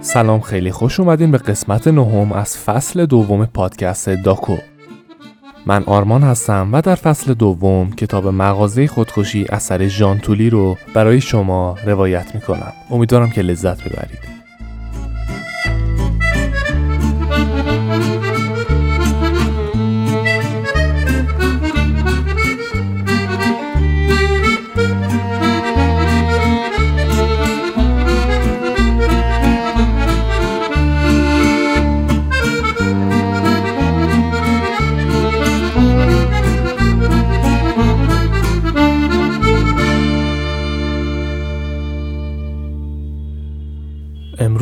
سلام 0.00 0.40
خیلی 0.40 0.72
خوش 0.72 1.00
اومدین 1.00 1.30
به 1.30 1.38
قسمت 1.38 1.88
نهم 1.88 2.32
از 2.32 2.58
فصل 2.58 3.06
دوم 3.06 3.46
پادکست 3.46 4.08
داکو. 4.08 4.56
من 5.66 5.84
آرمان 5.84 6.22
هستم 6.22 6.68
و 6.72 6.80
در 6.80 6.94
فصل 6.94 7.34
دوم 7.34 7.90
کتاب 7.90 8.26
مغازه 8.26 8.86
خودکشی 8.86 9.46
اثر 9.48 9.88
ژان 9.88 10.18
تولی 10.18 10.50
رو 10.50 10.76
برای 10.94 11.20
شما 11.20 11.76
روایت 11.86 12.34
می‌کنم. 12.34 12.72
امیدوارم 12.90 13.30
که 13.30 13.42
لذت 13.42 13.84
ببرید. 13.84 14.33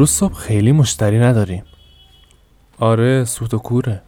امروز 0.03 0.11
صبح 0.11 0.35
خیلی 0.35 0.73
مشتری 0.73 1.19
نداریم. 1.19 1.63
آره 2.79 3.25
سوت 3.25 3.55
و 3.55 3.59
کوره. 3.59 4.03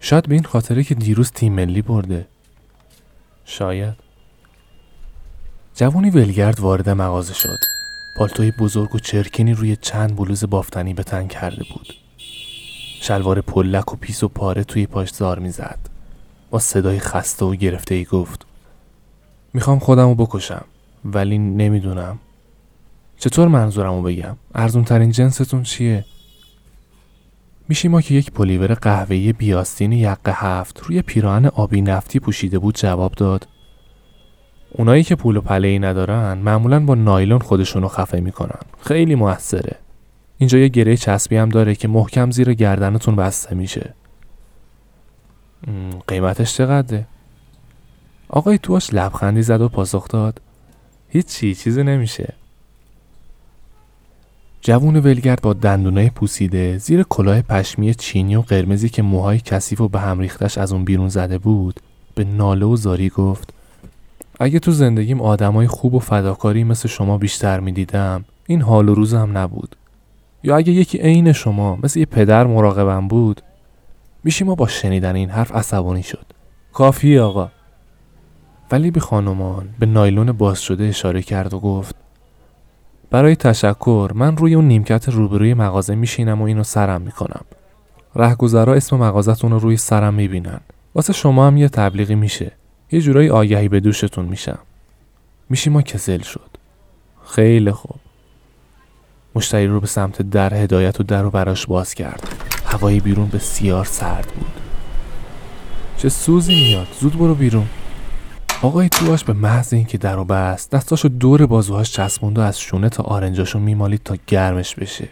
شاید 0.00 0.28
به 0.28 0.34
این 0.34 0.44
خاطره 0.44 0.84
که 0.84 0.94
دیروز 0.94 1.30
تیم 1.30 1.52
ملی 1.52 1.82
برده. 1.82 2.26
شاید. 3.44 3.94
جوانی 5.74 6.10
ولگرد 6.10 6.60
وارد 6.60 6.88
مغازه 6.88 7.34
شد. 7.34 7.58
پالتوی 8.16 8.52
بزرگ 8.60 8.94
و 8.94 8.98
چرکینی 8.98 9.54
روی 9.54 9.76
چند 9.76 10.16
بلوز 10.16 10.44
بافتنی 10.44 10.94
به 10.94 11.02
تن 11.02 11.26
کرده 11.26 11.64
بود. 11.74 11.86
شلوار 13.02 13.40
پلک 13.40 13.92
و 13.92 13.96
پیس 13.96 14.22
و 14.22 14.28
پاره 14.28 14.64
توی 14.64 14.86
پاش 14.86 15.10
زار 15.10 15.38
می‌زد. 15.38 15.78
با 16.50 16.58
صدای 16.58 16.98
خسته 16.98 17.44
و 17.44 17.54
گرفته 17.54 17.94
ای 17.94 18.04
گفت 18.04 18.46
می‌خوام 19.52 19.78
خودمو 19.78 20.14
بکشم 20.14 20.64
ولی 21.04 21.38
نمی‌دونم. 21.38 22.18
چطور 23.20 23.48
منظورمو 23.48 24.02
بگم؟ 24.02 24.36
ارزون 24.54 24.84
ترین 24.84 25.10
جنستون 25.10 25.62
چیه؟ 25.62 26.04
ما 27.84 28.00
که 28.00 28.14
یک 28.14 28.30
پلیور 28.30 28.74
قهوه‌ای 28.74 29.32
بیاستین 29.32 29.92
یقه 29.92 30.32
هفت 30.32 30.80
روی 30.80 31.02
پیراهن 31.02 31.46
آبی 31.46 31.80
نفتی 31.80 32.20
پوشیده 32.20 32.58
بود 32.58 32.76
جواب 32.78 33.12
داد. 33.12 33.48
اونایی 34.70 35.02
که 35.02 35.14
پول 35.14 35.36
و 35.36 35.40
پله 35.40 35.78
ندارن 35.78 36.38
معمولا 36.38 36.80
با 36.80 36.94
نایلون 36.94 37.38
خودشونو 37.38 37.88
خفه 37.88 38.20
می‌کنن. 38.20 38.58
خیلی 38.80 39.14
موثره. 39.14 39.76
اینجا 40.38 40.58
یه 40.58 40.68
گره 40.68 40.96
چسبی 40.96 41.36
هم 41.36 41.48
داره 41.48 41.74
که 41.74 41.88
محکم 41.88 42.30
زیر 42.30 42.54
گردنتون 42.54 43.16
بسته 43.16 43.54
میشه. 43.54 43.94
قیمتش 46.06 46.56
چقدره؟ 46.56 47.06
آقای 48.28 48.58
تواش 48.58 48.94
لبخندی 48.94 49.42
زد 49.42 49.60
و 49.60 49.68
پاسخ 49.68 50.08
داد. 50.08 50.40
هیچی 51.08 51.54
چیزی 51.54 51.82
نمیشه. 51.82 52.34
جوون 54.62 54.96
ولگرد 54.96 55.40
با 55.42 55.52
دندونای 55.52 56.10
پوسیده 56.10 56.78
زیر 56.78 57.02
کلاه 57.02 57.42
پشمی 57.42 57.94
چینی 57.94 58.36
و 58.36 58.40
قرمزی 58.40 58.88
که 58.88 59.02
موهای 59.02 59.40
کثیف 59.40 59.80
و 59.80 59.88
به 59.88 60.00
هم 60.00 60.18
ریختش 60.18 60.58
از 60.58 60.72
اون 60.72 60.84
بیرون 60.84 61.08
زده 61.08 61.38
بود 61.38 61.80
به 62.14 62.24
ناله 62.24 62.66
و 62.66 62.76
زاری 62.76 63.08
گفت 63.08 63.54
اگه 64.40 64.58
تو 64.58 64.72
زندگیم 64.72 65.20
آدمای 65.20 65.66
خوب 65.66 65.94
و 65.94 65.98
فداکاری 65.98 66.64
مثل 66.64 66.88
شما 66.88 67.18
بیشتر 67.18 67.60
می‌دیدم 67.60 68.24
این 68.46 68.62
حال 68.62 68.88
و 68.88 68.94
روز 68.94 69.14
هم 69.14 69.38
نبود. 69.38 69.76
یا 70.42 70.56
اگه 70.56 70.72
یکی 70.72 70.98
عین 70.98 71.32
شما 71.32 71.78
مثل 71.82 71.98
یه 71.98 72.06
پدر 72.06 72.46
مراقبم 72.46 73.08
بود 73.08 73.42
میشی 74.24 74.44
ما 74.44 74.54
با 74.54 74.66
شنیدن 74.66 75.16
این 75.16 75.30
حرف 75.30 75.52
عصبانی 75.52 76.02
شد. 76.02 76.26
کافی 76.72 77.18
آقا. 77.18 77.50
ولی 78.70 78.90
به 78.90 79.00
خانمان 79.00 79.68
به 79.78 79.86
نایلون 79.86 80.32
باز 80.32 80.62
شده 80.62 80.84
اشاره 80.84 81.22
کرد 81.22 81.54
و 81.54 81.60
گفت 81.60 81.94
برای 83.10 83.36
تشکر 83.36 84.10
من 84.14 84.36
روی 84.36 84.54
اون 84.54 84.68
نیمکت 84.68 85.08
روبروی 85.08 85.54
مغازه 85.54 85.94
میشینم 85.94 86.42
و 86.42 86.44
اینو 86.44 86.62
سرم 86.62 87.02
می‌کنم. 87.02 87.44
رهگذرا 88.14 88.74
اسم 88.74 88.96
مغازتون 88.96 89.50
رو 89.50 89.58
روی 89.58 89.76
سرم 89.76 90.14
می‌بینن. 90.14 90.60
واسه 90.94 91.12
شما 91.12 91.46
هم 91.46 91.56
یه 91.56 91.68
تبلیغی 91.68 92.14
میشه. 92.14 92.52
یه 92.92 93.00
جورایی 93.00 93.30
آگهی 93.30 93.68
به 93.68 93.80
دوشتون 93.80 94.24
میشم. 94.24 94.58
میشی 95.48 95.70
ما 95.70 95.82
کسل 95.82 96.20
شد. 96.20 96.50
خیلی 97.26 97.72
خوب. 97.72 97.96
مشتری 99.34 99.66
رو 99.66 99.80
به 99.80 99.86
سمت 99.86 100.22
در 100.22 100.54
هدایت 100.54 101.00
و 101.00 101.02
در 101.02 101.22
رو 101.22 101.30
براش 101.30 101.66
باز 101.66 101.94
کرد. 101.94 102.28
هوای 102.66 103.00
بیرون 103.00 103.28
بسیار 103.28 103.84
سرد 103.84 104.26
بود. 104.26 104.52
چه 105.96 106.08
سوزی 106.08 106.54
میاد. 106.54 106.86
زود 107.00 107.18
برو 107.18 107.34
بیرون. 107.34 107.66
آقای 108.62 108.88
تواش 108.88 109.24
به 109.24 109.32
محض 109.32 109.74
اینکه 109.74 109.98
در 109.98 110.18
و 110.18 110.24
بست 110.24 110.70
دستاشو 110.70 111.08
دور 111.08 111.46
بازوهاش 111.46 111.92
چسبوند 111.92 112.38
و 112.38 112.40
از 112.40 112.60
شونه 112.60 112.88
تا 112.88 113.02
آرنجاشو 113.02 113.58
میمالید 113.58 114.02
تا 114.02 114.16
گرمش 114.26 114.74
بشه. 114.74 115.08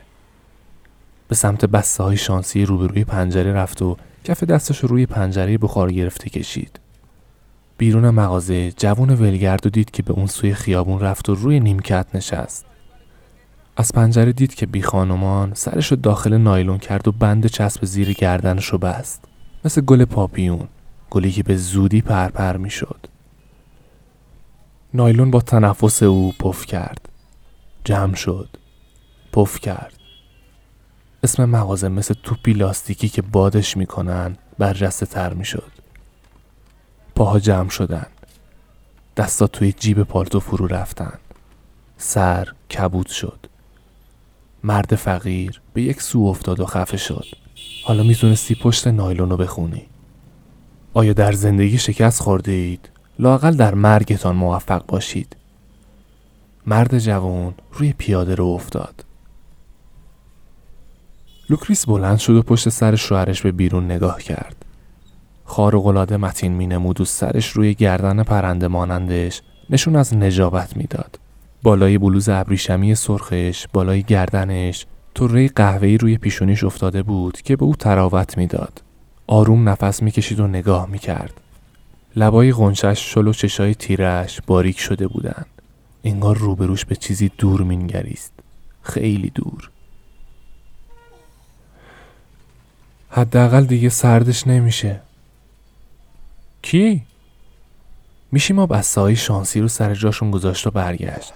به 1.28 1.34
سمت 1.34 1.64
بسته 1.64 2.02
های 2.02 2.16
شانسی 2.16 2.64
روبروی 2.64 3.04
پنجره 3.04 3.52
رفت 3.52 3.82
و 3.82 3.96
کف 4.24 4.44
دستش 4.44 4.78
روی 4.78 5.06
پنجره 5.06 5.58
بخار 5.58 5.92
گرفته 5.92 6.30
کشید. 6.30 6.80
بیرون 7.78 8.10
مغازه 8.10 8.72
جوون 8.72 9.10
ولگرد 9.10 9.66
و 9.66 9.70
دید 9.70 9.90
که 9.90 10.02
به 10.02 10.12
اون 10.12 10.26
سوی 10.26 10.54
خیابون 10.54 11.00
رفت 11.00 11.28
و 11.28 11.34
روی 11.34 11.60
نیمکت 11.60 12.06
نشست. 12.14 12.66
از 13.76 13.92
پنجره 13.92 14.32
دید 14.32 14.54
که 14.54 14.66
بی 14.66 14.82
خانمان 14.82 15.52
سرش 15.54 15.92
داخل 15.92 16.36
نایلون 16.36 16.78
کرد 16.78 17.08
و 17.08 17.12
بند 17.12 17.46
چسب 17.46 17.84
زیر 17.84 18.12
گردنش 18.12 18.74
بست. 18.74 19.24
مثل 19.64 19.80
گل 19.80 20.04
پاپیون 20.04 20.68
گلی 21.10 21.30
که 21.30 21.42
به 21.42 21.56
زودی 21.56 22.00
پرپر 22.00 22.56
می 22.56 22.70
شد 22.70 23.17
نایلون 24.94 25.30
با 25.30 25.40
تنفس 25.40 26.02
او 26.02 26.32
پف 26.32 26.66
کرد. 26.66 27.08
جمع 27.84 28.14
شد. 28.14 28.48
پف 29.32 29.60
کرد. 29.60 29.92
اسم 31.22 31.44
مغازه 31.44 31.88
مثل 31.88 32.14
توپی 32.22 32.52
لاستیکی 32.52 33.08
که 33.08 33.22
بادش 33.22 33.76
می‌کنن 33.76 34.36
برجسته 34.58 35.06
تر 35.06 35.34
می‌شد. 35.34 35.72
پاها 37.14 37.38
جمع 37.38 37.68
شدن. 37.68 38.06
دستا 39.16 39.46
توی 39.46 39.72
جیب 39.72 40.02
پالتو 40.02 40.40
فرو 40.40 40.66
رفتن. 40.66 41.18
سر 41.96 42.48
کبود 42.70 43.06
شد. 43.06 43.46
مرد 44.64 44.94
فقیر 44.94 45.60
به 45.74 45.82
یک 45.82 46.02
سو 46.02 46.22
افتاد 46.22 46.60
و 46.60 46.66
خفه 46.66 46.96
شد. 46.96 47.26
حالا 47.84 48.02
می‌تونستی 48.02 48.54
پشت 48.54 48.86
نایلون 48.86 49.30
رو 49.30 49.36
بخونی. 49.36 49.86
آیا 50.94 51.12
در 51.12 51.32
زندگی 51.32 51.78
شکست 51.78 52.22
خورده 52.22 52.52
اید؟ 52.52 52.88
لاقل 53.18 53.56
در 53.56 53.74
مرگتان 53.74 54.36
موفق 54.36 54.86
باشید. 54.86 55.36
مرد 56.66 56.98
جوان 56.98 57.54
روی 57.72 57.92
پیاده 57.92 58.34
رو 58.34 58.46
افتاد. 58.46 59.04
لوکریس 61.50 61.86
بلند 61.86 62.18
شد 62.18 62.34
و 62.34 62.42
پشت 62.42 62.68
سر 62.68 62.96
شوهرش 62.96 63.42
به 63.42 63.52
بیرون 63.52 63.84
نگاه 63.84 64.22
کرد. 64.22 64.64
خارق‌العاده 65.44 66.16
متین 66.16 66.52
مینمود 66.52 67.00
و 67.00 67.04
سرش 67.04 67.48
روی 67.48 67.74
گردن 67.74 68.22
پرنده 68.22 68.68
مانندش 68.68 69.42
نشون 69.70 69.96
از 69.96 70.14
نجابت 70.14 70.76
می‌داد. 70.76 71.18
بالای 71.62 71.98
بلوز 71.98 72.28
ابریشمی 72.28 72.94
سرخش 72.94 73.66
بالای 73.72 74.02
گردنش 74.02 74.86
طره 75.14 75.48
قهوه‌ای 75.48 75.98
روی 75.98 76.18
پیشونیش 76.18 76.64
افتاده 76.64 77.02
بود 77.02 77.42
که 77.42 77.56
به 77.56 77.64
او 77.64 77.74
تراوت 77.76 78.38
می‌داد. 78.38 78.82
آروم 79.26 79.68
نفس 79.68 80.02
می‌کشید 80.02 80.40
و 80.40 80.46
نگاه 80.46 80.86
می‌کرد. 80.90 81.40
لبای 82.18 82.52
غنچش 82.52 83.14
شل 83.14 83.26
و 83.26 83.32
چشای 83.32 83.74
تیرش 83.74 84.40
باریک 84.46 84.80
شده 84.80 85.08
بودند. 85.08 85.46
انگار 86.04 86.36
روبروش 86.36 86.84
به 86.84 86.96
چیزی 86.96 87.30
دور 87.38 87.62
مینگریست. 87.62 88.32
خیلی 88.82 89.30
دور. 89.34 89.70
حداقل 93.10 93.64
دیگه 93.64 93.88
سردش 93.88 94.46
نمیشه. 94.46 95.00
کی؟ 96.62 97.02
میشی 98.32 98.52
ما 98.52 98.66
بسته 98.66 99.00
های 99.00 99.16
شانسی 99.16 99.60
رو 99.60 99.68
سر 99.68 99.94
جاشون 99.94 100.30
گذاشت 100.30 100.66
و 100.66 100.70
برگشت. 100.70 101.32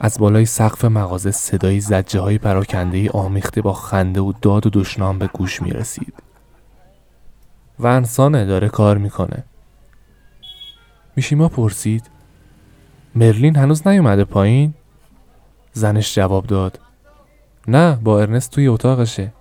از 0.00 0.18
بالای 0.18 0.46
سقف 0.46 0.84
مغازه 0.84 1.30
صدای 1.30 1.80
زجه 1.80 2.20
های 2.20 2.38
پراکنده 2.38 3.10
آمیخته 3.10 3.62
با 3.62 3.72
خنده 3.72 4.20
و 4.20 4.32
داد 4.42 4.66
و 4.66 4.70
دشنام 4.70 5.18
به 5.18 5.26
گوش 5.26 5.62
می‌رسید. 5.62 6.14
ونسانه 7.80 8.46
داره 8.46 8.68
کار 8.68 8.98
می‌کنه. 8.98 9.44
میشیما 11.18 11.48
پرسید. 11.48 12.10
مرلین 13.14 13.56
هنوز 13.56 13.88
نیومده 13.88 14.24
پایین؟ 14.24 14.74
زنش 15.72 16.14
جواب 16.14 16.46
داد. 16.46 16.80
نه 17.68 17.98
با 18.04 18.20
ارنست 18.20 18.50
توی 18.50 18.68
اتاقشه. 18.68 19.32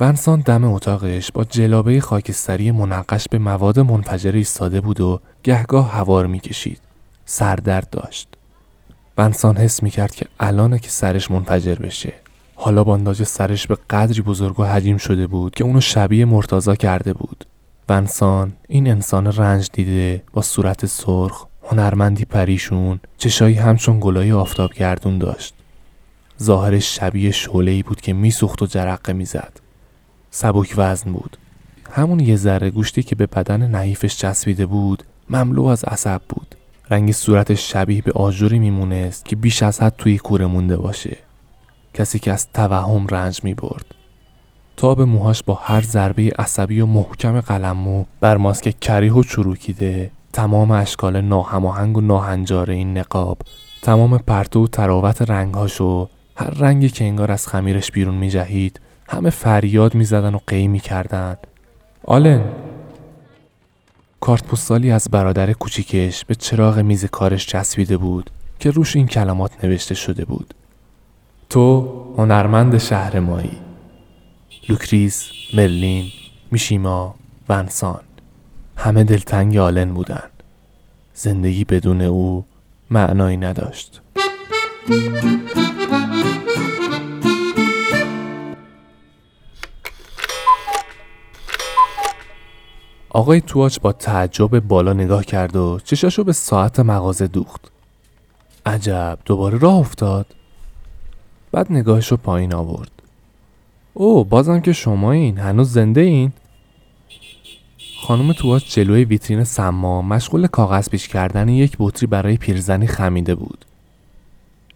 ونسان 0.00 0.40
دم 0.40 0.64
اتاقش 0.64 1.32
با 1.32 1.44
جلابه 1.44 2.00
خاکستری 2.00 2.70
منقش 2.70 3.28
به 3.30 3.38
مواد 3.38 3.80
منفجره 3.80 4.38
ایستاده 4.38 4.80
بود 4.80 5.00
و 5.00 5.20
گهگاه 5.42 5.90
هوار 5.90 6.26
می‌کشید. 6.26 6.80
سردرد 7.24 7.90
داشت. 7.90 8.28
ونسان 9.18 9.56
حس 9.56 9.82
می‌کرد 9.82 10.14
که 10.14 10.26
الانه 10.40 10.78
که 10.78 10.88
سرش 10.88 11.30
منفجر 11.30 11.74
بشه. 11.74 12.12
حالا 12.54 12.84
بانداج 12.84 13.22
سرش 13.22 13.66
به 13.66 13.76
قدری 13.90 14.22
بزرگ 14.22 14.60
و 14.60 14.64
حجیم 14.64 14.96
شده 14.96 15.26
بود 15.26 15.54
که 15.54 15.64
اونو 15.64 15.80
شبیه 15.80 16.24
مرتازا 16.24 16.74
کرده 16.74 17.12
بود. 17.12 17.44
ونسان 17.92 18.52
این 18.68 18.90
انسان 18.90 19.26
رنج 19.26 19.70
دیده 19.72 20.22
با 20.32 20.42
صورت 20.42 20.86
سرخ 20.86 21.46
هنرمندی 21.62 22.24
پریشون 22.24 23.00
چشایی 23.18 23.54
همچون 23.54 24.00
گلای 24.00 24.32
آفتاب 24.32 24.72
گردون 24.72 25.18
داشت. 25.18 25.54
ظاهرش 26.42 26.96
شبیه 26.96 27.30
شعله 27.30 27.82
بود 27.82 28.00
که 28.00 28.12
میسوخت 28.12 28.62
و 28.62 28.66
جرقه 28.66 29.12
می‌زد. 29.12 29.60
سبک 30.30 30.74
وزن 30.76 31.12
بود. 31.12 31.36
همون 31.90 32.20
یه 32.20 32.36
ذره 32.36 32.70
گوشتی 32.70 33.02
که 33.02 33.14
به 33.16 33.26
بدن 33.26 33.70
نحیفش 33.70 34.16
چسبیده 34.16 34.66
بود 34.66 35.02
مملو 35.30 35.64
از 35.64 35.84
عصب 35.84 36.20
بود. 36.28 36.54
رنگ 36.90 37.12
صورتش 37.12 37.72
شبیه 37.72 38.02
به 38.02 38.12
آجوری 38.12 38.58
میمونست 38.58 39.24
که 39.24 39.36
بیش 39.36 39.62
از 39.62 39.80
حد 39.80 39.94
توی 39.98 40.18
کوره 40.18 40.46
مونده 40.46 40.76
باشه. 40.76 41.16
کسی 41.94 42.18
که 42.18 42.32
از 42.32 42.48
توهم 42.52 43.06
رنج 43.06 43.44
می 43.44 43.54
برد 43.54 43.84
تاب 44.76 45.00
موهاش 45.00 45.42
با 45.42 45.54
هر 45.54 45.80
ضربه 45.80 46.32
عصبی 46.38 46.80
و 46.80 46.86
محکم 46.86 47.40
قلمو 47.40 48.04
بر 48.20 48.36
ماسک 48.36 48.80
کریه 48.80 49.12
و 49.12 49.22
چروکیده. 49.22 50.10
تمام 50.32 50.70
اشکال 50.70 51.20
ناهماهنگ 51.20 51.98
و 51.98 52.00
ناهنجار 52.00 52.70
این 52.70 52.98
نقاب 52.98 53.38
تمام 53.82 54.18
پرتو 54.18 54.64
و 54.64 54.66
طراوت 54.66 55.30
رنگهاشو 55.30 56.08
هر 56.36 56.50
رنگی 56.50 56.88
که 56.88 57.04
انگار 57.04 57.32
از 57.32 57.48
خمیرش 57.48 57.92
بیرون 57.92 58.14
می 58.14 58.30
جهید 58.30 58.80
همه 59.08 59.30
فریاد 59.30 59.94
می 59.94 60.04
زدن 60.04 60.34
و 60.34 60.38
قی 60.46 60.68
می 60.68 60.80
کردن 60.80 61.36
آلن 62.04 62.44
کارت 64.20 64.46
پستالی 64.46 64.90
از 64.90 65.08
برادر 65.10 65.52
کوچیکش 65.52 66.24
به 66.24 66.34
چراغ 66.34 66.78
میز 66.78 67.04
کارش 67.04 67.46
چسبیده 67.46 67.96
بود 67.96 68.30
که 68.58 68.70
روش 68.70 68.96
این 68.96 69.06
کلمات 69.06 69.64
نوشته 69.64 69.94
شده 69.94 70.24
بود. 70.24 70.54
تو 71.50 71.88
هنرمند 72.18 72.78
شهر 72.78 73.20
مایی 73.20 73.58
لوکریس، 74.72 75.30
مرلین، 75.54 76.10
میشیما، 76.50 77.14
ونسان 77.48 78.00
همه 78.76 79.04
دلتنگ 79.04 79.56
آلن 79.56 79.94
بودن 79.94 80.22
زندگی 81.14 81.64
بدون 81.64 82.02
او 82.02 82.44
معنایی 82.90 83.36
نداشت. 83.36 84.00
آقای 93.10 93.40
تواچ 93.40 93.78
با 93.78 93.92
تعجب 93.92 94.60
بالا 94.60 94.92
نگاه 94.92 95.24
کرد 95.24 95.56
و 95.56 95.80
چشاشو 95.84 96.24
به 96.24 96.32
ساعت 96.32 96.80
مغازه 96.80 97.26
دوخت. 97.26 97.70
عجب 98.66 99.18
دوباره 99.24 99.58
راه 99.58 99.74
افتاد. 99.74 100.26
بعد 101.52 101.72
نگاهش 101.72 102.08
رو 102.08 102.16
پایین 102.16 102.54
آورد. 102.54 103.01
او 103.94 104.24
بازم 104.24 104.60
که 104.60 104.72
شما 104.72 105.12
این 105.12 105.38
هنوز 105.38 105.72
زنده 105.72 106.00
این 106.00 106.32
خانم 108.02 108.32
تواچ 108.32 108.74
جلوی 108.74 109.04
ویترین 109.04 109.44
سما 109.44 110.02
مشغول 110.02 110.46
کاغذ 110.46 110.88
پیش 110.88 111.08
کردن 111.08 111.48
یک 111.48 111.76
بطری 111.78 112.06
برای 112.06 112.36
پیرزنی 112.36 112.86
خمیده 112.86 113.34
بود. 113.34 113.64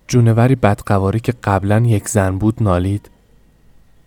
جونوری 0.08 0.54
بدقواری 0.54 1.20
که 1.20 1.34
قبلا 1.44 1.78
یک 1.86 2.08
زن 2.08 2.38
بود 2.38 2.62
نالید. 2.62 3.10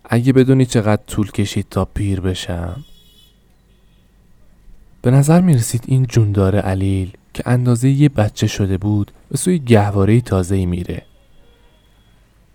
اگه 0.06 0.34
بدونی 0.34 0.66
چقدر 0.66 1.02
طول 1.08 1.32
کشید 1.32 1.66
تا 1.70 1.86
پیر 1.86 2.20
بشم. 2.20 2.84
به 5.02 5.12
نظر 5.12 5.42
می 5.42 5.54
رسید 5.54 5.84
این 5.88 6.06
جوندار 6.06 6.56
علیل 6.56 7.12
که 7.34 7.44
اندازه 7.46 7.90
یه 7.90 8.10
بچه 8.10 8.48
شده 8.48 8.78
بود 8.78 9.12
به 9.32 9.38
سوی 9.38 9.60
گهواره 9.60 10.22
تازه 10.22 10.66
میره. 10.66 11.02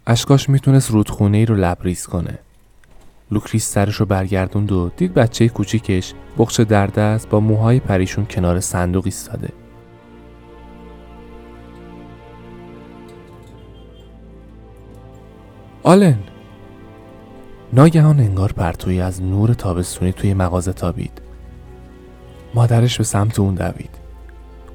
اشکاش 0.06 0.48
می‌تونست 0.48 0.90
رودخونه 0.90 1.36
ای 1.38 1.46
رو 1.46 1.54
لبریز 1.54 2.06
کنه. 2.06 2.38
لوکریس 3.30 3.72
سرش 3.72 3.94
رو 3.94 4.06
برگردوند 4.06 4.72
و 4.72 4.90
دید 4.96 5.14
بچه 5.14 5.48
کوچیکش 5.48 6.14
بقچه 6.38 6.60
در 6.60 6.86
دست 6.86 7.28
با 7.28 7.40
موهای 7.40 7.80
پریشون 7.80 8.26
کنار 8.26 8.60
صندوق 8.60 9.04
ایستاده. 9.04 9.48
آلن 15.82 16.18
ناگهان 17.72 18.20
انگار 18.20 18.52
پرتویی 18.52 19.00
از 19.00 19.22
نور 19.22 19.54
تابستونی 19.54 20.12
توی 20.12 20.34
مغازه 20.34 20.72
تابید 20.72 21.22
مادرش 22.54 22.98
به 22.98 23.04
سمت 23.04 23.38
اون 23.38 23.54
دوید 23.54 23.90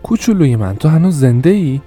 کوچولوی 0.03 0.55
من 0.55 0.75
تو 0.75 0.89
هنوز 0.89 1.19
زنده 1.19 1.49
ای؟ 1.49 1.81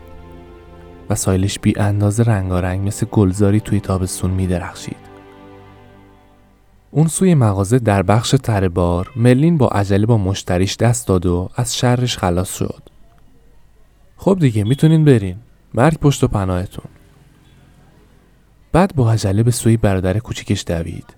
وسایلش 1.10 1.58
بی 1.58 1.74
اندازه 1.76 2.22
رنگارنگ 2.22 2.86
مثل 2.86 3.06
گلزاری 3.06 3.60
توی 3.60 3.80
تابستون 3.80 4.30
می 4.30 4.46
درخشید. 4.46 4.96
اون 6.90 7.06
سوی 7.06 7.34
مغازه 7.34 7.78
در 7.78 8.02
بخش 8.02 8.34
تره 8.42 8.68
بار 8.68 9.10
ملین 9.16 9.58
با 9.58 9.68
عجله 9.68 10.06
با 10.06 10.18
مشتریش 10.18 10.76
دست 10.76 11.08
داد 11.08 11.26
و 11.26 11.50
از 11.56 11.76
شرش 11.76 12.18
خلاص 12.18 12.54
شد. 12.54 12.82
خب 14.16 14.36
دیگه 14.40 14.64
می‌تونین 14.64 15.04
برین. 15.04 15.36
مرگ 15.74 15.98
پشت 15.98 16.24
و 16.24 16.28
پناهتون. 16.28 16.84
بعد 18.72 18.94
با 18.94 19.12
عجله 19.12 19.42
به 19.42 19.50
سوی 19.50 19.76
برادر 19.76 20.18
کوچیکش 20.18 20.64
دوید. 20.66 21.14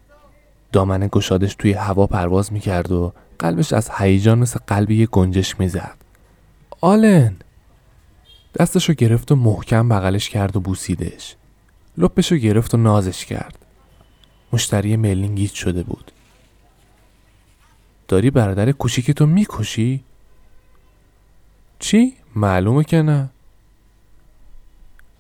دامن 0.73 1.09
گشادش 1.13 1.55
توی 1.55 1.73
هوا 1.73 2.07
پرواز 2.07 2.53
می‌کرد 2.53 2.93
و 2.93 3.13
قلبش 3.39 3.73
از 3.73 3.91
هیجان 3.99 4.39
مثل 4.39 4.61
قلبی 4.67 4.97
یه 4.97 5.07
گنجش 5.07 5.61
می‌زد 5.61 5.97
آلن 6.81 7.37
دستشو 8.59 8.93
گرفت 8.93 9.33
و 9.33 9.37
محکم 9.37 9.89
بغلش 9.89 10.29
کرد 10.29 10.57
و 10.57 10.61
بوسیدش 10.61 11.37
لپشو 11.99 12.37
گرفت 12.37 12.75
و 12.75 12.77
نازش 12.77 13.27
کرد 13.27 13.59
مشتری 14.53 14.97
ملین 14.97 15.35
گیت 15.35 15.53
شده 15.53 15.83
بود 15.83 16.13
داری 18.09 18.31
برادر 18.31 18.73
کوچیکتو 18.73 19.27
می‌کشی؟ 19.27 20.05
چی؟ 21.79 22.15
معلومه 22.37 22.85
که 22.85 23.03
نه 23.03 23.31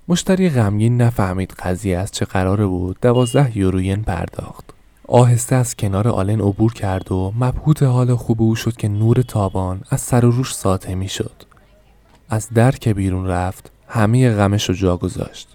مشتری 0.08 0.50
غمگین 0.50 1.02
نفهمید 1.02 1.52
قضیه 1.52 1.98
از 1.98 2.12
چه 2.12 2.24
قراره 2.24 2.66
بود 2.66 2.96
دوازده 3.02 3.58
یوروین 3.58 4.02
پرداخت 4.02 4.74
آهسته 5.08 5.56
از 5.56 5.76
کنار 5.76 6.08
آلن 6.08 6.40
عبور 6.40 6.72
کرد 6.72 7.12
و 7.12 7.32
مبهوت 7.36 7.82
حال 7.82 8.14
خوب 8.14 8.42
او 8.42 8.56
شد 8.56 8.76
که 8.76 8.88
نور 8.88 9.22
تابان 9.22 9.82
از 9.90 10.00
سر 10.00 10.24
و 10.24 10.30
روش 10.30 10.54
ساطع 10.54 10.94
می 10.94 11.08
شد. 11.08 11.53
از 12.28 12.48
در 12.48 12.70
که 12.70 12.94
بیرون 12.94 13.26
رفت 13.26 13.70
همه 13.88 14.30
غمش 14.30 14.68
رو 14.68 14.74
جا 14.74 14.96
گذاشت. 14.96 15.48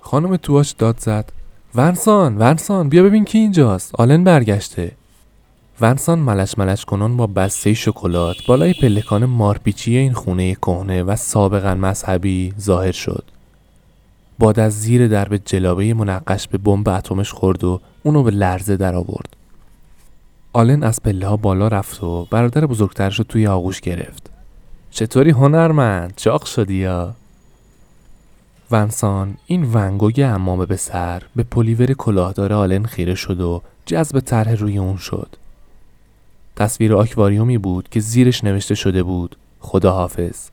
خانم 0.00 0.36
تواش 0.36 0.70
داد 0.70 0.98
زد 0.98 1.32
ونسان 1.74 2.38
ونسان 2.38 2.88
بیا 2.88 3.02
ببین 3.02 3.24
کی 3.24 3.38
اینجاست 3.38 3.94
آلن 3.94 4.24
برگشته 4.24 4.92
ونسان 5.80 6.18
ملش 6.18 6.58
ملش 6.58 6.84
کنان 6.84 7.16
با 7.16 7.26
بسته 7.26 7.74
شکلات 7.74 8.36
بالای 8.48 8.74
پلکان 8.74 9.24
مارپیچی 9.24 9.96
این 9.96 10.12
خونه 10.12 10.54
کهنه 10.54 11.02
و 11.02 11.16
سابقا 11.16 11.74
مذهبی 11.74 12.54
ظاهر 12.60 12.92
شد 12.92 13.24
باد 14.38 14.58
از 14.58 14.80
زیر 14.80 15.08
درب 15.08 15.36
جلابه 15.36 15.94
منقش 15.94 16.48
به 16.48 16.58
بمب 16.58 16.88
اتمش 16.88 17.32
خورد 17.32 17.64
و 17.64 17.80
اونو 18.02 18.22
به 18.22 18.30
لرزه 18.30 18.76
در 18.76 18.94
آورد. 18.94 19.36
آلن 20.52 20.82
از 20.82 21.02
پله 21.02 21.26
ها 21.26 21.36
بالا 21.36 21.68
رفت 21.68 22.02
و 22.02 22.24
برادر 22.24 22.66
بزرگترش 22.66 23.18
رو 23.18 23.24
توی 23.24 23.46
آغوش 23.46 23.80
گرفت. 23.80 24.30
چطوری 24.96 25.30
هنرمند؟ 25.30 26.12
چاق 26.16 26.44
شدی 26.44 26.74
یا؟ 26.74 27.14
ونسان 28.70 29.36
این 29.46 29.64
ونگوگ 29.72 30.20
امامه 30.26 30.66
به 30.66 30.76
سر 30.76 31.22
به 31.36 31.42
پلیور 31.42 31.92
کلاهدار 31.92 32.52
آلن 32.52 32.84
خیره 32.84 33.14
شد 33.14 33.40
و 33.40 33.62
جذب 33.86 34.20
طرح 34.20 34.52
روی 34.52 34.78
اون 34.78 34.96
شد. 34.96 35.28
تصویر 36.56 36.94
آکواریومی 36.94 37.58
بود 37.58 37.88
که 37.88 38.00
زیرش 38.00 38.44
نوشته 38.44 38.74
شده 38.74 39.02
بود 39.02 39.36
خدا 39.60 39.92
حافظ. 39.92 40.48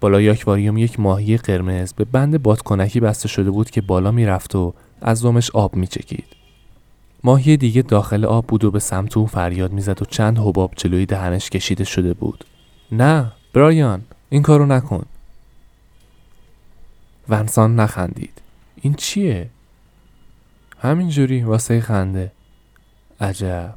بالای 0.00 0.30
آکواریوم 0.30 0.78
یک 0.78 1.00
ماهی 1.00 1.36
قرمز 1.36 1.92
به 1.92 2.04
بند 2.04 2.42
بادکنکی 2.42 3.00
بسته 3.00 3.28
شده 3.28 3.50
بود 3.50 3.70
که 3.70 3.80
بالا 3.80 4.10
می‌رفت 4.10 4.54
و 4.54 4.74
از 5.00 5.24
دمش 5.24 5.50
آب 5.50 5.76
میچکید 5.76 6.26
ماهی 7.24 7.56
دیگه 7.56 7.82
داخل 7.82 8.24
آب 8.24 8.46
بود 8.46 8.64
و 8.64 8.70
به 8.70 8.78
سمت 8.78 9.16
او 9.16 9.26
فریاد 9.26 9.72
می‌زد 9.72 10.02
و 10.02 10.04
چند 10.04 10.38
حباب 10.38 10.72
جلوی 10.76 11.06
دهنش 11.06 11.50
کشیده 11.50 11.84
شده 11.84 12.14
بود 12.14 12.44
نه 12.92 13.32
برایان 13.54 14.02
این 14.28 14.42
کارو 14.42 14.66
نکن. 14.66 15.06
ونسان 17.28 17.80
نخندید. 17.80 18.42
این 18.82 18.94
چیه? 18.94 19.50
همینجوری 20.78 21.42
واسه 21.42 21.80
خنده. 21.80 22.32
عجب. 23.20 23.74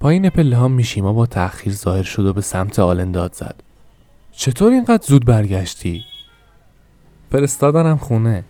پایین 0.00 0.30
پله 0.30 0.56
ها 0.56 0.68
میشیما 0.68 1.12
با 1.12 1.26
تأخیر 1.26 1.72
ظاهر 1.72 2.02
شد 2.02 2.26
و 2.26 2.32
به 2.32 2.40
سمت 2.40 2.78
آلن 2.78 3.12
داد 3.12 3.34
زد. 3.34 3.62
چطور 4.32 4.72
اینقدر 4.72 5.06
زود 5.06 5.24
برگشتی؟ 5.24 6.04
فرستادنم 7.32 7.96
خونه. 7.96 8.44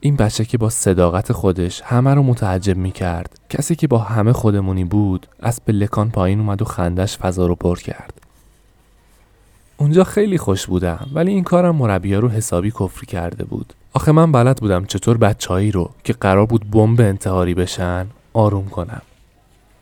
این 0.00 0.16
بچه 0.16 0.44
که 0.44 0.58
با 0.58 0.70
صداقت 0.70 1.32
خودش 1.32 1.82
همه 1.84 2.14
رو 2.14 2.22
متعجب 2.22 2.76
می 2.76 2.90
کرد 2.90 3.40
کسی 3.48 3.76
که 3.76 3.88
با 3.88 3.98
همه 3.98 4.32
خودمونی 4.32 4.84
بود 4.84 5.26
از 5.40 5.64
پلکان 5.64 6.10
پایین 6.10 6.40
اومد 6.40 6.62
و 6.62 6.64
خندش 6.64 7.18
فضا 7.18 7.46
رو 7.46 7.54
پر 7.54 7.78
کرد. 7.78 8.14
اونجا 9.76 10.04
خیلی 10.04 10.38
خوش 10.38 10.66
بودم 10.66 11.06
ولی 11.12 11.30
این 11.30 11.44
کارم 11.44 11.76
مربیا 11.76 12.18
رو 12.18 12.28
حسابی 12.28 12.70
کفری 12.70 13.06
کرده 13.06 13.44
بود. 13.44 13.72
آخه 13.92 14.12
من 14.12 14.32
بلد 14.32 14.60
بودم 14.60 14.84
چطور 14.84 15.16
بچههایی 15.16 15.70
رو 15.70 15.90
که 16.04 16.12
قرار 16.12 16.46
بود 16.46 16.70
بمب 16.70 17.00
انتحاری 17.00 17.54
بشن 17.54 18.06
آروم 18.32 18.68
کنم. 18.68 19.02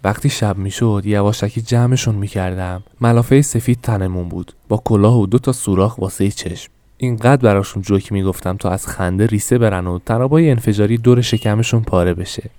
وقتی 0.04 0.28
شب 0.28 0.58
می‌شد 0.58 1.02
یواشکی 1.04 1.62
جمعشون 1.62 2.14
می‌کردم. 2.14 2.82
ملافه 3.00 3.42
سفید 3.42 3.80
تنمون 3.82 4.28
بود. 4.28 4.52
با 4.68 4.82
کلاه 4.84 5.20
و 5.20 5.26
دو 5.26 5.38
تا 5.38 5.52
سوراخ 5.52 5.98
واسه 5.98 6.30
چشم. 6.30 6.70
اینقدر 6.98 7.42
براشون 7.42 7.82
جوک 7.82 8.12
می‌گفتم 8.12 8.56
تا 8.56 8.70
از 8.70 8.86
خنده 8.86 9.26
ریسه 9.26 9.58
برن 9.58 9.86
و 9.86 9.98
تنابای 9.98 10.50
انفجاری 10.50 10.98
دور 10.98 11.20
شکمشون 11.20 11.82
پاره 11.82 12.14
بشه. 12.14 12.50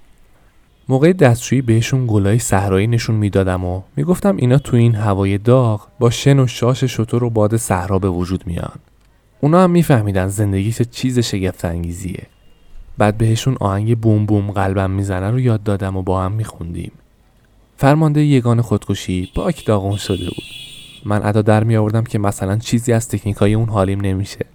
موقع 0.89 1.13
دستشویی 1.13 1.61
بهشون 1.61 2.05
گلای 2.07 2.39
صحرایی 2.39 2.87
نشون 2.87 3.15
می‌دادم 3.15 3.65
و 3.65 3.81
می‌گفتم 3.95 4.37
اینا 4.37 4.57
تو 4.57 4.77
این 4.77 4.95
هوای 4.95 5.37
داغ 5.37 5.87
با 5.99 6.09
شن 6.09 6.39
و 6.39 6.47
شاش 6.47 6.83
شطور 6.83 7.23
و 7.23 7.29
باد 7.29 7.57
صحرا 7.57 7.99
به 7.99 8.09
وجود 8.09 8.47
میان. 8.47 8.75
اونا 9.41 9.63
هم 9.63 9.71
میفهمیدن 9.71 10.27
زندگی 10.27 10.71
چه 10.71 10.85
چیز 10.85 11.19
شگفت 11.19 11.65
انگیزیه 11.65 12.23
بعد 12.97 13.17
بهشون 13.17 13.57
آهنگ 13.59 13.97
بوم 13.97 14.25
بوم 14.25 14.51
قلبم 14.51 14.91
می‌زنه 14.91 15.31
رو 15.31 15.39
یاد 15.39 15.63
دادم 15.63 15.97
و 15.97 16.01
با 16.01 16.23
هم 16.23 16.31
میخوندیم. 16.31 16.91
فرمانده 17.77 18.23
یگان 18.23 18.61
خودکشی 18.61 19.31
پاک 19.35 19.65
داغون 19.65 19.97
شده 19.97 20.25
بود. 20.25 20.66
من 21.05 21.25
ادا 21.25 21.41
در 21.41 21.63
می 21.63 21.77
آوردم 21.77 22.03
که 22.03 22.19
مثلا 22.19 22.57
چیزی 22.57 22.93
از 22.93 23.07
تکنیکای 23.07 23.53
اون 23.53 23.69
حالیم 23.69 24.01
نمیشه. 24.01 24.45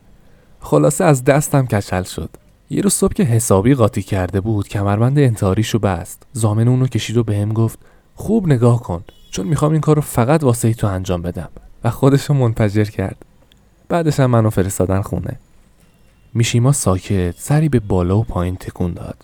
خلاصه 0.61 1.05
از 1.05 1.25
دستم 1.25 1.67
کچل 1.67 2.03
شد. 2.03 2.31
یه 2.71 2.83
روز 2.83 2.93
صبح 2.93 3.13
که 3.13 3.23
حسابی 3.25 3.75
قاطی 3.75 4.03
کرده 4.03 4.41
بود 4.41 4.69
کمربند 4.69 5.19
انتحاریشو 5.19 5.79
بست. 5.79 6.23
زامن 6.33 6.69
اونو 6.69 6.87
کشید 6.87 7.17
و 7.17 7.25
بهم 7.25 7.53
گفت 7.53 7.79
خوب 8.15 8.47
نگاه 8.47 8.83
کن 8.83 9.05
چون 9.31 9.47
می‌خوام 9.47 9.73
این 9.73 9.81
کار 9.81 9.97
رو 9.97 10.03
فقط 10.03 10.45
واسه 10.45 10.69
ای 10.69 10.75
تو 10.75 10.87
انجام 10.87 11.23
بدم. 11.23 11.49
و 11.85 11.91
خودشو 11.91 12.35
منفجر 12.35 12.85
کرد. 12.85 13.17
بعدش 13.89 14.21
هم 14.21 14.31
منو 14.31 14.51
فرستادن 14.51 15.03
خونه. 15.03 15.39
میشیما 16.35 16.73
ساکت 16.73 17.35
سری 17.39 17.69
به 17.69 17.81
بالا 17.81 18.19
و 18.19 18.25
پایین 18.25 18.57
تکون 18.57 18.93
داد. 18.93 19.17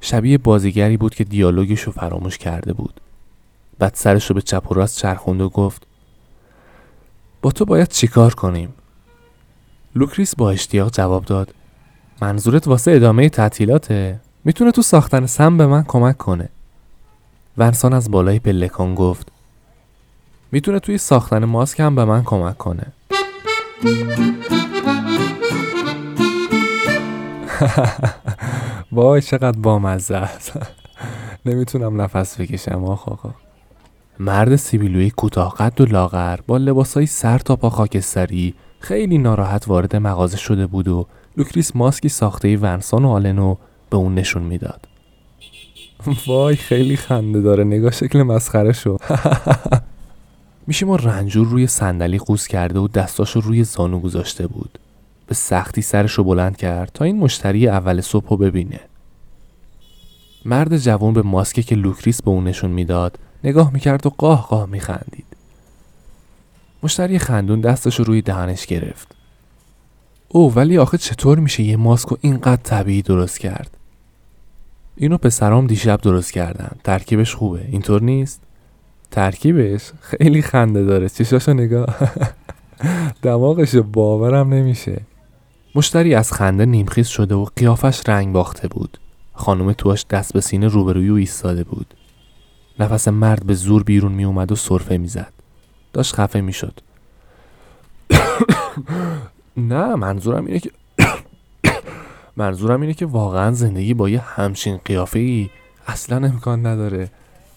شبیه 0.00 0.38
بازیگری 0.38 0.96
بود 0.96 1.14
که 1.14 1.24
دیالوگش 1.24 1.88
فراموش 1.88 2.38
کرده 2.38 2.72
بود. 2.72 3.00
بعد 3.78 3.92
سرش 3.94 4.26
رو 4.26 4.34
به 4.34 4.42
چپ 4.42 4.72
و 4.72 4.74
راست 4.74 4.98
چرخوند 4.98 5.40
و 5.40 5.48
گفت 5.48 5.86
تو 7.52 7.64
باید 7.64 7.88
چیکار 7.88 8.34
کنیم؟ 8.34 8.74
لوکریس 9.94 10.36
با 10.36 10.50
اشتیاق 10.50 10.90
جواب 10.92 11.24
داد. 11.24 11.54
منظورت 12.22 12.68
واسه 12.68 12.90
ادامه 12.90 13.28
تعطیلاته؟ 13.28 14.20
می‌تونه 14.44 14.70
تو 14.70 14.82
ساختن 14.82 15.26
سم 15.26 15.56
به 15.56 15.66
من 15.66 15.84
کمک 15.84 16.16
کنه. 16.16 16.48
ونسان 17.58 17.92
از 17.92 18.10
بالای 18.10 18.38
پلکان 18.38 18.94
گفت. 18.94 19.28
می‌تونه 20.52 20.78
توی 20.78 20.98
ساختن 20.98 21.44
ماسک 21.44 21.80
هم 21.80 21.94
به 21.94 22.04
من 22.04 22.24
کمک 22.24 22.58
کنه. 22.58 22.86
وای 28.92 29.22
چقدر 29.22 29.58
بامزه 29.58 30.16
است. 30.16 30.52
نمی‌تونم 31.46 32.00
نفس 32.00 32.40
بکشم 32.40 32.84
آخ 32.84 33.08
آقا 33.08 33.34
مرد 34.18 34.56
سیبیلوی 34.56 35.10
کوتاه 35.10 35.54
قد 35.54 35.80
و 35.80 35.86
لاغر 35.86 36.40
با 36.46 36.56
لباسای 36.56 37.06
سر 37.06 37.38
تا 37.38 37.56
پا 37.56 37.70
خاکستری 37.70 38.54
خیلی 38.80 39.18
ناراحت 39.18 39.68
وارد 39.68 39.96
مغازه 39.96 40.36
شده 40.36 40.66
بود 40.66 40.88
و 40.88 41.06
لوکریس 41.36 41.76
ماسکی 41.76 42.08
ساخته 42.08 42.56
ونسان 42.56 43.04
و 43.04 43.08
آلنو 43.08 43.56
به 43.90 43.96
اون 43.96 44.14
نشون 44.14 44.42
می‌داد. 44.42 44.88
وای 46.26 46.56
خیلی 46.56 46.96
خنده 46.96 47.40
داره. 47.40 47.64
نگاه 47.64 47.90
شکل 47.90 48.22
مسخره 48.22 48.72
شو 48.72 48.96
ما 50.86 50.96
رنجور 50.96 51.46
روی 51.46 51.66
صندلی 51.66 52.18
قوز 52.18 52.46
کرده 52.46 52.78
و 52.78 52.88
دستاشو 52.88 53.40
روی 53.40 53.64
زانو 53.64 54.00
گذاشته 54.00 54.46
بود. 54.46 54.78
به 55.26 55.34
سختی 55.34 55.82
سرشو 55.82 56.24
بلند 56.24 56.56
کرد 56.56 56.90
تا 56.94 57.04
این 57.04 57.18
مشتری 57.18 57.68
اول 57.68 58.00
صبح 58.00 58.36
ببینه. 58.36 58.80
مرد 60.44 60.76
جوان 60.76 61.12
به 61.14 61.22
ماسکی 61.22 61.62
که 61.62 61.74
لوکریس 61.74 62.22
به 62.22 62.30
اون 62.30 62.44
نشون 62.44 62.70
می‌داد 62.70 63.18
نگاه 63.46 63.72
می‌کرد 63.72 64.06
و 64.06 64.10
قاه 64.10 64.48
قاه 64.48 64.66
میخندید. 64.66 65.26
مشتری 66.82 67.18
خندون 67.18 67.60
دستش 67.60 68.00
روی 68.00 68.22
دهنش 68.22 68.66
گرفت. 68.66 69.14
او 70.28 70.54
ولی 70.54 70.78
آخه 70.78 70.98
چطور 70.98 71.38
میشه 71.38 71.62
یه 71.62 71.76
ماسک 71.76 72.08
رو 72.08 72.18
اینقدر 72.20 72.62
طبیعی 72.62 73.02
درست 73.02 73.40
کرد؟ 73.40 73.76
اینو 74.96 75.18
پسرام 75.18 75.66
دیشب 75.66 76.00
درست 76.00 76.32
کردن. 76.32 76.70
ترکیبش 76.84 77.34
خوبه. 77.34 77.66
اینطور 77.72 78.02
نیست؟ 78.02 78.40
ترکیبش؟ 79.10 79.92
خیلی 80.00 80.42
خنده 80.42 80.84
داره. 80.84 81.08
چشاشو 81.08 81.52
نگاه. 81.52 81.96
دماغش 83.22 83.74
باورم 83.76 84.54
نمیشه. 84.54 85.00
مشتری 85.74 86.14
از 86.14 86.32
خنده 86.32 86.64
نیمخیز 86.64 87.06
شده 87.06 87.34
و 87.34 87.46
قیافش 87.56 88.00
رنگ 88.08 88.32
باخته 88.32 88.68
بود. 88.68 88.98
خانم 89.34 89.72
تواش 89.72 90.06
دست 90.10 90.32
به 90.32 90.40
سینه 90.40 90.68
روبروی 90.68 91.08
او 91.08 91.16
ایستاده 91.16 91.64
بود. 91.64 91.94
نفس 92.80 93.08
مرد 93.08 93.46
به 93.46 93.54
زور 93.54 93.82
بیرون 93.82 94.12
می 94.12 94.24
اومد 94.24 94.52
و 94.52 94.56
صرفه 94.56 94.96
می‌زد. 94.96 95.32
داشت 95.92 96.14
خفه 96.14 96.40
می‌شد. 96.40 96.80
نه 99.56 99.94
منظورم 99.94 100.46
اینه 100.46 100.58
که 100.58 100.70
منظورم 102.36 102.80
اینه 102.80 102.94
که 102.94 103.06
واقعا 103.06 103.52
زندگی 103.52 103.94
با 103.94 104.08
یه 104.08 104.20
همچین 104.20 104.80
قیافه 104.84 105.18
ای 105.18 105.50
اصلا 105.86 106.16
امکان 106.16 106.66
نداره. 106.66 107.10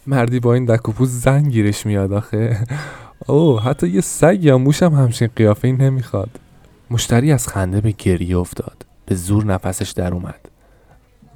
مردی 0.07 0.39
با 0.39 0.53
این 0.53 0.65
دک 0.65 1.01
و 1.01 1.05
زن 1.05 1.43
گیرش 1.43 1.85
میاد 1.85 2.13
آخه. 2.13 2.67
او 3.27 3.59
حتی 3.59 3.88
یه 3.88 4.01
سگ 4.01 4.38
یا 4.41 4.57
موش 4.57 4.83
هم 4.83 4.93
همچین 4.93 5.29
قیافه 5.35 5.67
ای 5.67 5.73
نمی‌خواد. 5.73 6.29
مشتری 6.91 7.31
از 7.31 7.47
خنده 7.47 7.81
به 7.81 7.91
گریه 7.91 8.38
افتاد. 8.38 8.85
به 9.05 9.15
زور 9.15 9.45
نفسش 9.45 9.91
در 9.91 10.13
اومد. 10.13 10.49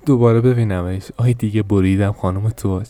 دوباره 0.06 0.42
ببینمش. 0.42 1.12
آی 1.18 1.34
دیگه 1.34 1.64
بریدم 1.64 2.12
خانم 2.12 2.50
تواش 2.50 2.88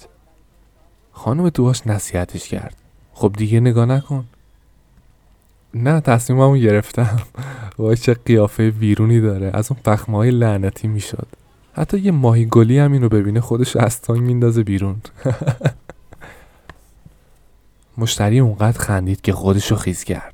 خانم 1.13 1.49
تواش 1.49 1.87
نصیحتش 1.87 2.49
کرد. 2.49 2.75
خب 3.13 3.33
دیگه 3.37 3.59
نگاه 3.59 3.85
نکن. 3.85 4.25
نه 5.73 6.01
تصمیممو 6.01 6.57
گرفتم. 6.57 7.19
وای 7.79 7.97
چه 7.97 8.13
قیافه 8.13 8.69
ویرونی 8.69 9.21
داره. 9.21 9.51
از 9.53 9.71
اون 9.71 9.79
پخمه 9.85 10.17
های 10.17 10.31
لعنتی 10.31 10.87
می‌شد. 10.87 11.27
حتی 11.73 11.99
یه 11.99 12.11
ماهی 12.11 12.45
گلی 12.45 12.79
هم 12.79 12.91
اینو 12.91 13.09
ببینه 13.09 13.41
خودش 13.41 13.75
از 13.75 14.01
تانگ 14.01 14.21
میندازه 14.21 14.63
بیرون. 14.63 14.95
مشتری 17.97 18.39
اونقدر 18.39 18.79
خندید 18.79 19.21
که 19.21 19.33
خودشو 19.33 19.75
خیز 19.75 20.03
کرد. 20.03 20.33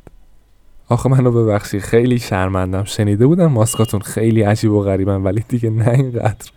آخه 0.89 1.09
منو 1.09 1.31
ببخشی 1.31 1.79
خیلی 1.79 2.19
شرمندم. 2.19 2.83
شنیده 2.83 3.27
بودم 3.27 3.45
ماسکاتون 3.45 3.99
خیلی 3.99 4.41
عجیب 4.41 4.71
و 4.71 4.81
غریبن 4.81 5.23
ولی 5.23 5.43
دیگه 5.47 5.69
نه 5.69 5.87
اینقدر. 5.87 6.51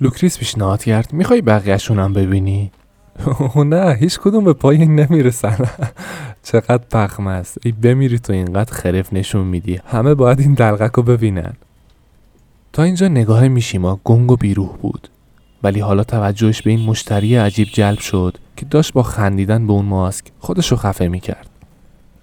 لوکریس 0.00 0.38
پیشنهاد 0.38 0.84
کرد 0.84 1.12
می‌خوای 1.12 1.42
بقیهشونم 1.42 2.12
ببینی؟ 2.12 2.72
نه 3.56 3.96
هیچ 4.00 4.18
کدوم 4.18 4.44
به 4.44 4.52
پای 4.52 4.86
نمی‌رسن. 4.86 5.56
چقدر 6.42 6.84
پخم 6.90 7.26
است. 7.26 7.58
ای 7.64 7.72
بمیری 7.72 8.18
تو 8.18 8.32
اینقدر 8.32 8.72
خرف 8.72 9.12
نشون 9.12 9.46
میدی. 9.46 9.80
همه 9.86 10.14
باید 10.14 10.40
این 10.40 10.54
دلقک 10.54 10.92
رو 10.92 11.02
ببینن. 11.02 11.52
تا 12.72 12.82
اینجا 12.82 13.08
نگاه 13.08 13.48
میشیما 13.48 14.00
گنگ 14.04 14.32
و 14.32 14.36
بیروح 14.36 14.76
بود. 14.76 15.08
ولی 15.62 15.80
حالا 15.80 16.04
توجهش 16.04 16.62
به 16.62 16.70
این 16.70 16.80
مشتری 16.80 17.36
عجیب 17.36 17.68
جلب 17.72 17.98
شد 17.98 18.38
که 18.56 18.66
داشت 18.66 18.92
با 18.92 19.02
خندیدن 19.02 19.66
به 19.66 19.72
اون 19.72 19.84
ماسک 19.84 20.24
خودشو 20.38 20.76
خفه 20.76 21.08
می‌کرد. 21.08 21.48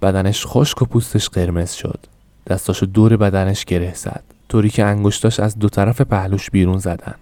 بدنش 0.02 0.46
خشک 0.46 0.82
و 0.82 0.84
پوستش 0.84 1.28
قرمز 1.28 1.72
شد. 1.72 2.00
دستاشو 2.46 2.86
دور 2.86 3.16
بدنش 3.16 3.64
گره 3.64 3.94
زد. 3.94 4.22
طوری 4.48 4.70
که 4.70 4.84
انگشتاش 4.84 5.40
از 5.40 5.58
دو 5.58 5.68
طرف 5.68 6.00
پهلوش 6.00 6.50
بیرون 6.50 6.78
زدن. 6.78 7.14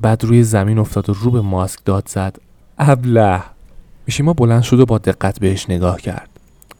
بعد 0.00 0.24
روی 0.24 0.42
زمین 0.42 0.78
افتاد 0.78 1.10
و 1.10 1.12
رو 1.12 1.30
به 1.30 1.40
ماسک 1.40 1.80
داد 1.84 2.08
زد. 2.08 2.36
ابله. 2.78 3.42
میشیما 4.06 4.32
بلند 4.32 4.62
شد 4.62 4.80
و 4.80 4.86
با 4.86 4.98
دقت 4.98 5.40
بهش 5.40 5.70
نگاه 5.70 6.00
کرد. 6.00 6.28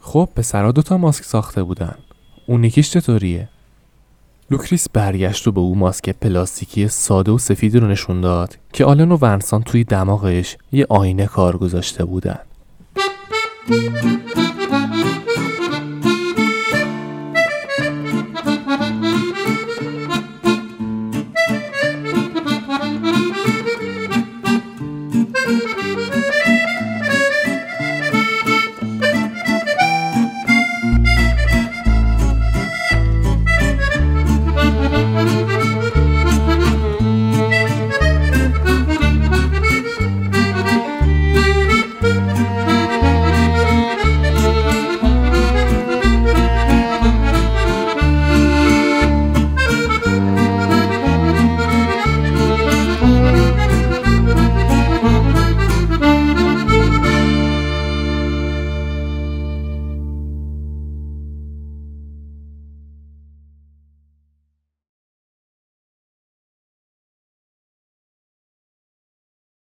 خب 0.00 0.28
پسرا 0.36 0.72
دوتا 0.72 0.98
ماسک 0.98 1.24
ساخته 1.24 1.62
بودن. 1.62 1.94
اون 2.46 2.64
یکیش 2.64 2.90
چطوریه؟ 2.90 3.48
لوکریس 4.50 4.88
برگشت 4.92 5.48
و 5.48 5.52
به 5.52 5.60
او 5.60 5.76
ماسک 5.76 6.10
پلاستیکی 6.10 6.88
ساده 6.88 7.32
و 7.32 7.38
سفیدی 7.38 7.78
رو 7.78 7.88
نشون 7.88 8.20
داد 8.20 8.58
که 8.72 8.84
آلن 8.84 9.12
و 9.12 9.18
ونسان 9.22 9.62
توی 9.62 9.84
دماغش 9.84 10.56
یه 10.72 10.86
آینه 10.88 11.26
کار 11.26 11.56
گذاشته 11.56 12.04
بودن. 12.04 12.38